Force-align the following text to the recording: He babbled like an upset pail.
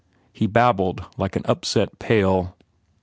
He 0.33 0.47
babbled 0.47 1.05
like 1.15 1.35
an 1.35 1.43
upset 1.45 1.99
pail. 1.99 2.57